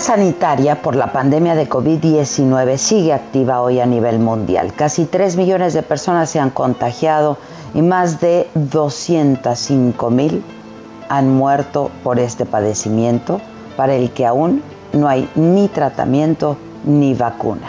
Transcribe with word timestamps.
Sanitaria 0.00 0.80
por 0.80 0.96
la 0.96 1.12
pandemia 1.12 1.54
de 1.54 1.68
COVID-19 1.68 2.78
sigue 2.78 3.12
activa 3.12 3.60
hoy 3.60 3.80
a 3.80 3.86
nivel 3.86 4.18
mundial. 4.18 4.72
Casi 4.72 5.04
3 5.04 5.36
millones 5.36 5.74
de 5.74 5.82
personas 5.82 6.30
se 6.30 6.40
han 6.40 6.50
contagiado 6.50 7.36
y 7.74 7.82
más 7.82 8.20
de 8.20 8.48
205 8.54 10.10
mil 10.10 10.42
han 11.08 11.30
muerto 11.30 11.90
por 12.02 12.18
este 12.18 12.46
padecimiento 12.46 13.40
para 13.76 13.94
el 13.94 14.10
que 14.10 14.26
aún 14.26 14.62
no 14.92 15.06
hay 15.06 15.28
ni 15.34 15.68
tratamiento 15.68 16.56
ni 16.84 17.14
vacuna. 17.14 17.68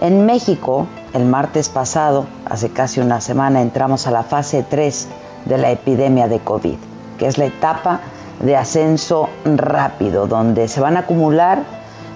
En 0.00 0.24
México, 0.24 0.86
el 1.14 1.24
martes 1.24 1.68
pasado, 1.68 2.26
hace 2.44 2.70
casi 2.70 3.00
una 3.00 3.20
semana, 3.20 3.60
entramos 3.60 4.06
a 4.06 4.12
la 4.12 4.22
fase 4.22 4.64
3 4.68 5.08
de 5.46 5.58
la 5.58 5.70
epidemia 5.72 6.28
de 6.28 6.38
COVID, 6.38 6.76
que 7.18 7.26
es 7.26 7.38
la 7.38 7.46
etapa 7.46 8.00
de 8.40 8.56
ascenso 8.56 9.28
rápido, 9.44 10.26
donde 10.26 10.68
se 10.68 10.80
van 10.80 10.96
a 10.96 11.00
acumular 11.00 11.62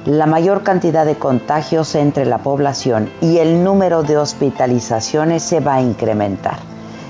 la 0.07 0.27
mayor 0.27 0.63
cantidad 0.63 1.05
de 1.05 1.17
contagios 1.17 1.95
entre 1.95 2.25
la 2.25 2.39
población 2.39 3.11
y 3.21 3.39
el 3.39 3.63
número 3.63 4.03
de 4.03 4.17
hospitalizaciones 4.17 5.43
se 5.43 5.61
va 5.61 5.75
a 5.75 5.83
incrementar. 5.83 6.57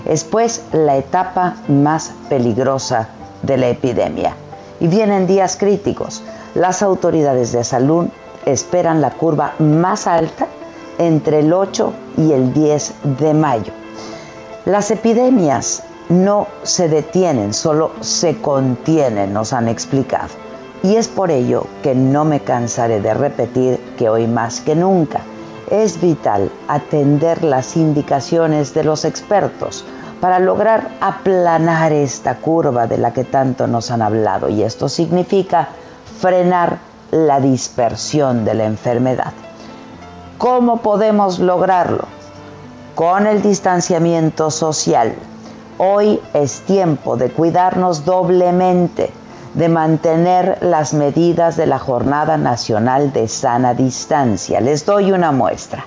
Es 0.07 0.25
pues 0.25 0.65
la 0.73 0.97
etapa 0.97 1.57
más 1.69 2.13
peligrosa 2.29 3.09
de 3.43 3.57
la 3.59 3.69
epidemia. 3.69 4.35
Y 4.81 4.89
vienen 4.89 5.27
días 5.27 5.57
críticos. 5.57 6.23
Las 6.55 6.83
autoridades 6.83 7.53
de 7.53 7.65
salud 7.65 8.09
esperan 8.45 9.01
la 9.01 9.11
curva 9.11 9.53
más 9.59 10.07
alta 10.07 10.47
entre 10.99 11.41
el 11.41 11.53
8 11.53 11.93
y 12.17 12.33
el 12.33 12.53
10 12.53 12.95
de 13.21 13.35
mayo. 13.35 13.73
Las 14.65 14.91
epidemias 14.91 15.85
no 16.11 16.49
se 16.65 16.89
detienen, 16.89 17.55
solo 17.55 17.93
se 18.01 18.41
contienen, 18.41 19.33
nos 19.33 19.53
han 19.53 19.69
explicado. 19.69 20.29
Y 20.83 20.97
es 20.97 21.09
por 21.09 21.31
ello 21.31 21.67
que 21.83 21.95
no 21.95 22.25
me 22.25 22.41
cansaré 22.41 23.01
de 23.01 23.15
repetir 23.15 23.79
que 23.97 24.09
hoy 24.09 24.27
más 24.27 24.61
que 24.61 24.75
nunca 24.75 25.21
es 25.71 26.01
vital 26.01 26.51
atender 26.69 27.45
las 27.45 27.77
indicaciones 27.77 28.75
de 28.75 28.83
los 28.83 29.05
expertos 29.05 29.85
para 30.21 30.41
lograr 30.41 30.91
aplanar 31.01 31.93
esta 31.93 32.37
curva 32.39 32.87
de 32.87 32.99
la 32.99 33.13
que 33.13 33.25
tanto 33.25 33.67
nos 33.69 33.91
han 33.91 34.03
hablado. 34.03 34.49
Y 34.49 34.63
esto 34.65 34.89
significa 34.89 35.69
frenar 36.21 36.79
la 37.13 37.41
dispersión 37.41 38.45
de 38.45 38.55
la 38.55 38.65
enfermedad. 38.65 39.33
¿Cómo 40.39 40.79
podemos 40.79 41.39
lograrlo? 41.39 42.05
Con 42.95 43.27
el 43.27 43.43
distanciamiento 43.43 44.51
social, 44.51 45.15
Hoy 45.83 46.21
es 46.35 46.61
tiempo 46.67 47.17
de 47.17 47.31
cuidarnos 47.31 48.05
doblemente, 48.05 49.11
de 49.55 49.71
mantener 49.71 50.59
las 50.61 50.93
medidas 50.93 51.57
de 51.57 51.65
la 51.65 51.79
Jornada 51.79 52.37
Nacional 52.37 53.15
de 53.15 53.29
Sana 53.29 53.73
Distancia. 53.73 54.61
Les 54.61 54.85
doy 54.85 55.11
una 55.11 55.33
muestra. 55.33 55.87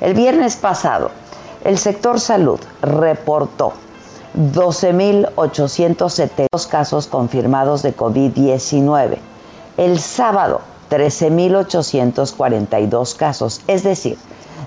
El 0.00 0.14
viernes 0.14 0.56
pasado, 0.56 1.12
el 1.62 1.78
sector 1.78 2.18
salud 2.18 2.58
reportó 2.82 3.72
12.872 4.36 6.66
casos 6.66 7.06
confirmados 7.06 7.82
de 7.82 7.96
COVID-19. 7.96 9.16
El 9.76 10.00
sábado, 10.00 10.60
13.842 10.90 13.14
casos. 13.14 13.60
Es 13.68 13.84
decir, 13.84 14.18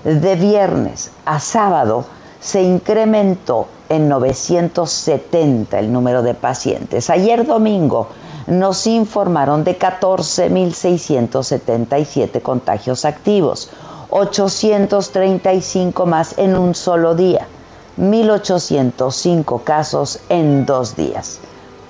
de 0.04 0.36
viernes 0.36 1.10
a 1.26 1.38
sábado 1.38 2.06
se 2.44 2.62
incrementó 2.62 3.66
en 3.88 4.08
970 4.10 5.78
el 5.78 5.90
número 5.90 6.22
de 6.22 6.34
pacientes. 6.34 7.08
Ayer 7.08 7.46
domingo 7.46 8.08
nos 8.46 8.86
informaron 8.86 9.64
de 9.64 9.78
14.677 9.78 12.42
contagios 12.42 13.06
activos, 13.06 13.70
835 14.10 16.04
más 16.04 16.36
en 16.36 16.58
un 16.58 16.74
solo 16.74 17.14
día, 17.14 17.46
1.805 17.98 19.64
casos 19.64 20.20
en 20.28 20.66
dos 20.66 20.96
días. 20.96 21.40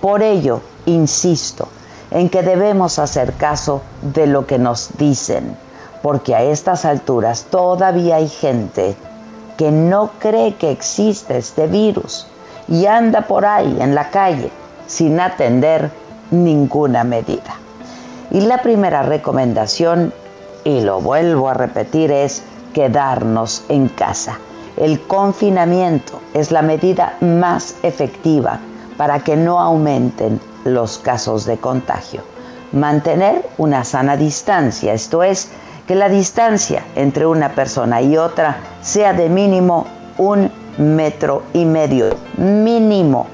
Por 0.01 0.23
ello, 0.23 0.61
insisto 0.87 1.67
en 2.13 2.31
que 2.31 2.45
debemos 2.45 3.01
hacer 3.01 3.33
caso 3.33 3.83
de 4.03 4.29
lo 4.29 4.47
que 4.47 4.61
nos 4.61 4.97
dicen, 4.99 5.57
porque 6.01 6.37
a 6.37 6.45
estas 6.45 6.85
alturas 6.85 7.47
todavía 7.51 8.15
hay 8.17 8.29
gente 8.29 8.95
que 9.57 9.71
no 9.71 10.11
cree 10.19 10.55
que 10.55 10.71
existe 10.71 11.39
este 11.39 11.67
virus 11.67 12.27
y 12.69 12.87
anda 12.87 13.23
por 13.23 13.45
ahí 13.47 13.77
en 13.81 13.95
la 13.95 14.11
calle 14.11 14.51
sin 14.87 15.21
atender 15.21 15.91
ninguna 16.31 17.05
medida. 17.05 17.57
Y 18.31 18.41
la 18.41 18.63
primera 18.63 19.03
recomendación, 19.03 20.13
y 20.65 20.81
lo 20.81 21.01
vuelvo 21.01 21.49
a 21.49 21.55
repetir, 21.55 22.11
es 22.11 22.43
quedarnos 22.73 23.65
en 23.69 23.89
casa. 23.89 24.39
El 24.77 25.01
confinamiento 25.03 26.21
es 26.33 26.51
la 26.51 26.63
medida 26.63 27.17
más 27.21 27.77
efectiva 27.83 28.59
para 28.97 29.21
que 29.21 29.37
no 29.37 29.61
aumenten 29.61 30.41
los 30.65 30.99
casos 30.99 31.45
de 31.45 31.59
contagio. 31.59 32.34
Mantener 32.75 33.49
una 33.57 33.85
sana 33.85 34.17
distancia, 34.17 34.95
esto 34.95 35.23
es, 35.23 35.49
que 35.87 35.95
la 35.95 36.09
distancia 36.09 36.83
entre 36.97 37.25
una 37.25 37.51
persona 37.51 38.03
y 38.03 38.17
otra 38.17 38.57
sea 38.83 39.13
de 39.13 39.29
mínimo 39.29 39.87
un 40.19 40.51
metro 40.77 41.45
y 41.53 41.67
medio, 41.67 42.17
mínimo, 42.37 43.29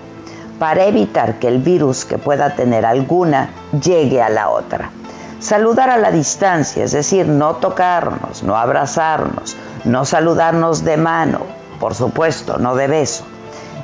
para 0.58 0.84
evitar 0.84 1.38
que 1.38 1.48
el 1.48 1.56
virus 1.58 2.04
que 2.04 2.18
pueda 2.18 2.54
tener 2.54 2.84
alguna 2.84 3.48
llegue 3.82 4.20
a 4.20 4.28
la 4.28 4.50
otra. 4.50 4.90
Saludar 5.38 5.88
a 5.88 5.96
la 5.96 6.10
distancia, 6.10 6.84
es 6.84 6.92
decir, 6.92 7.26
no 7.26 7.54
tocarnos, 7.56 8.42
no 8.42 8.58
abrazarnos, 8.58 9.56
no 9.84 10.04
saludarnos 10.04 10.84
de 10.84 10.98
mano, 10.98 11.40
por 11.78 11.94
supuesto, 11.94 12.58
no 12.58 12.74
de 12.74 12.88
beso. 12.88 13.24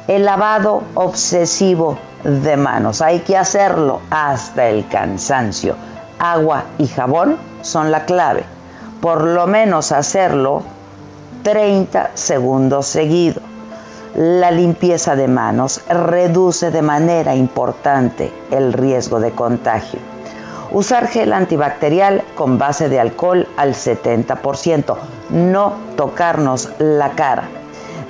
El 0.06 0.26
lavado 0.26 0.82
obsesivo 0.92 1.98
de 2.26 2.56
manos, 2.56 3.02
hay 3.02 3.20
que 3.20 3.36
hacerlo 3.36 4.00
hasta 4.10 4.68
el 4.68 4.86
cansancio. 4.88 5.76
Agua 6.18 6.64
y 6.78 6.86
jabón 6.88 7.36
son 7.62 7.90
la 7.90 8.04
clave 8.04 8.56
por 9.00 9.22
lo 9.22 9.46
menos 9.46 9.92
hacerlo 9.92 10.62
30 11.42 12.10
segundos 12.14 12.86
seguidos. 12.86 13.42
La 14.16 14.50
limpieza 14.50 15.14
de 15.14 15.28
manos 15.28 15.80
reduce 15.88 16.70
de 16.70 16.82
manera 16.82 17.34
importante 17.34 18.32
el 18.50 18.72
riesgo 18.72 19.20
de 19.20 19.30
contagio. 19.32 20.00
Usar 20.72 21.06
gel 21.06 21.32
antibacterial 21.32 22.24
con 22.34 22.58
base 22.58 22.88
de 22.88 22.98
alcohol 22.98 23.46
al 23.56 23.74
70%. 23.74 24.96
No 25.30 25.74
tocarnos 25.96 26.70
la 26.78 27.10
cara. 27.10 27.44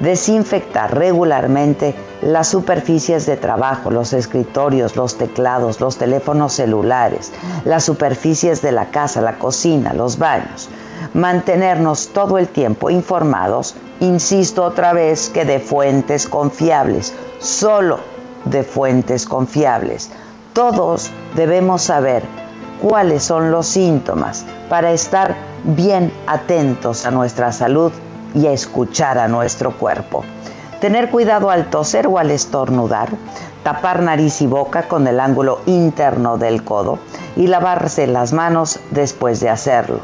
Desinfectar 0.00 0.94
regularmente 0.94 1.94
las 2.20 2.48
superficies 2.48 3.24
de 3.24 3.36
trabajo, 3.36 3.90
los 3.90 4.12
escritorios, 4.12 4.94
los 4.94 5.16
teclados, 5.16 5.80
los 5.80 5.96
teléfonos 5.96 6.52
celulares, 6.52 7.32
las 7.64 7.84
superficies 7.84 8.60
de 8.60 8.72
la 8.72 8.90
casa, 8.90 9.22
la 9.22 9.38
cocina, 9.38 9.94
los 9.94 10.18
baños. 10.18 10.68
mantenernos 11.14 12.08
todo 12.08 12.36
el 12.36 12.48
tiempo 12.48 12.90
informados, 12.90 13.74
insisto 14.00 14.64
otra 14.64 14.92
vez 14.92 15.30
que 15.30 15.44
de 15.44 15.60
fuentes 15.60 16.26
confiables, 16.26 17.14
solo 17.38 18.00
de 18.44 18.62
fuentes 18.62 19.24
confiables. 19.24 20.10
Todos 20.52 21.10
debemos 21.34 21.82
saber 21.82 22.22
cuáles 22.82 23.22
son 23.22 23.50
los 23.50 23.66
síntomas 23.66 24.44
para 24.68 24.92
estar 24.92 25.34
bien 25.64 26.12
atentos 26.26 27.06
a 27.06 27.10
nuestra 27.10 27.52
salud 27.52 27.92
y 28.36 28.46
escuchar 28.46 29.18
a 29.18 29.26
nuestro 29.26 29.76
cuerpo. 29.76 30.22
Tener 30.80 31.10
cuidado 31.10 31.50
al 31.50 31.70
toser 31.70 32.06
o 32.06 32.18
al 32.18 32.30
estornudar, 32.30 33.08
tapar 33.64 34.02
nariz 34.02 34.42
y 34.42 34.46
boca 34.46 34.86
con 34.86 35.06
el 35.08 35.18
ángulo 35.18 35.60
interno 35.64 36.36
del 36.36 36.62
codo 36.62 36.98
y 37.34 37.46
lavarse 37.46 38.06
las 38.06 38.34
manos 38.34 38.78
después 38.90 39.40
de 39.40 39.48
hacerlo. 39.48 40.00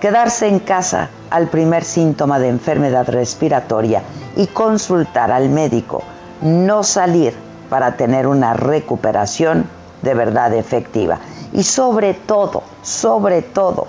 Quedarse 0.00 0.46
en 0.46 0.60
casa 0.60 1.10
al 1.30 1.48
primer 1.48 1.82
síntoma 1.82 2.38
de 2.38 2.48
enfermedad 2.48 3.08
respiratoria 3.08 4.02
y 4.36 4.46
consultar 4.46 5.32
al 5.32 5.48
médico. 5.48 6.04
No 6.42 6.84
salir 6.84 7.34
para 7.68 7.96
tener 7.96 8.28
una 8.28 8.54
recuperación 8.54 9.68
de 10.02 10.14
verdad 10.14 10.54
efectiva. 10.54 11.18
Y 11.52 11.64
sobre 11.64 12.14
todo, 12.14 12.62
sobre 12.82 13.42
todo, 13.42 13.88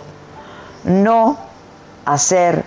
no 0.83 1.37
hacer 2.05 2.63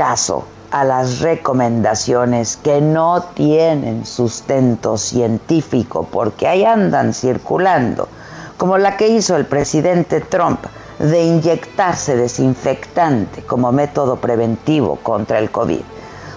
caso 0.00 0.44
a 0.70 0.82
las 0.82 1.20
recomendaciones 1.20 2.56
que 2.56 2.80
no 2.80 3.22
tienen 3.34 4.06
sustento 4.06 4.96
científico, 4.96 6.08
porque 6.10 6.48
ahí 6.48 6.64
andan 6.64 7.12
circulando, 7.12 8.08
como 8.56 8.78
la 8.78 8.96
que 8.96 9.08
hizo 9.08 9.36
el 9.36 9.44
presidente 9.44 10.22
Trump 10.22 10.64
de 10.98 11.22
inyectarse 11.22 12.16
desinfectante 12.16 13.42
como 13.42 13.72
método 13.72 14.16
preventivo 14.16 14.96
contra 15.02 15.38
el 15.38 15.50
COVID. 15.50 15.82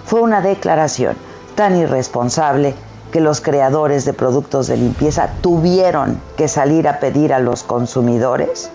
Fue 0.03 0.19
una 0.19 0.41
declaración 0.41 1.15
tan 1.55 1.77
irresponsable 1.77 2.75
que 3.13 3.21
los 3.21 3.39
creadores 3.39 4.03
de 4.03 4.11
productos 4.11 4.67
de 4.67 4.75
limpieza 4.75 5.29
tuvieron 5.39 6.19
que 6.35 6.49
salir 6.49 6.85
a 6.89 6.99
pedir 6.99 7.33
a 7.33 7.39
los 7.39 7.63
consumidores 7.63 8.69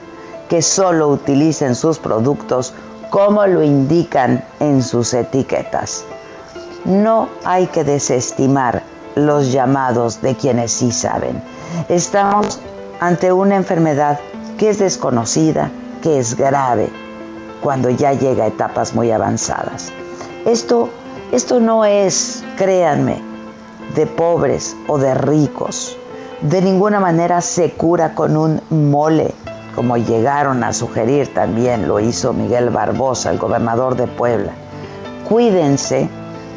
que 0.48 0.62
solo 0.62 1.08
utilicen 1.08 1.74
sus 1.74 1.98
productos 1.98 2.72
como 3.10 3.46
lo 3.46 3.62
indican 3.62 4.44
en 4.60 4.82
sus 4.82 5.14
etiquetas. 5.14 6.04
No 6.84 7.28
hay 7.44 7.66
que 7.66 7.84
desestimar 7.84 8.82
los 9.14 9.52
llamados 9.52 10.20
de 10.22 10.34
quienes 10.34 10.72
sí 10.72 10.92
saben. 10.92 11.42
Estamos 11.88 12.60
ante 13.00 13.32
una 13.32 13.56
enfermedad 13.56 14.18
que 14.56 14.70
es 14.70 14.78
desconocida, 14.78 15.70
que 16.02 16.18
es 16.18 16.36
grave, 16.36 16.88
cuando 17.62 17.90
ya 17.90 18.12
llega 18.12 18.44
a 18.44 18.48
etapas 18.48 18.94
muy 18.94 19.10
avanzadas. 19.10 19.92
Esto, 20.46 20.88
esto 21.32 21.60
no 21.60 21.84
es, 21.84 22.44
créanme, 22.56 23.20
de 23.94 24.06
pobres 24.06 24.76
o 24.86 24.98
de 24.98 25.14
ricos. 25.14 25.96
De 26.40 26.62
ninguna 26.62 27.00
manera 27.00 27.40
se 27.40 27.72
cura 27.72 28.14
con 28.14 28.36
un 28.36 28.60
mole, 28.70 29.34
como 29.78 29.96
llegaron 29.96 30.64
a 30.64 30.72
sugerir 30.72 31.32
también, 31.32 31.86
lo 31.86 32.00
hizo 32.00 32.32
Miguel 32.32 32.70
Barbosa, 32.70 33.30
el 33.30 33.38
gobernador 33.38 33.94
de 33.94 34.08
Puebla. 34.08 34.50
Cuídense, 35.28 36.08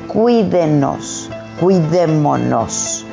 cuídenos, 0.08 1.30
cuidémonos, 1.60 3.06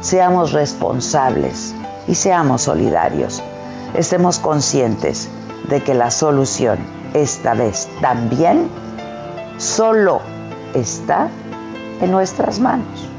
seamos 0.00 0.52
responsables 0.52 1.74
y 2.08 2.14
seamos 2.14 2.62
solidarios. 2.62 3.42
Estemos 3.92 4.38
conscientes 4.38 5.28
de 5.68 5.82
que 5.82 5.92
la 5.92 6.10
solución 6.10 6.78
esta 7.12 7.52
vez 7.52 7.86
también 8.00 8.66
solo 9.58 10.22
está 10.72 11.28
en 12.00 12.10
nuestras 12.10 12.60
manos, 12.60 13.10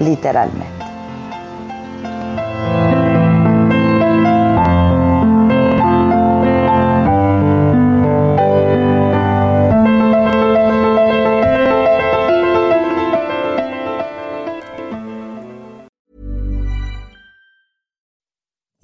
literalmente. 0.00 0.81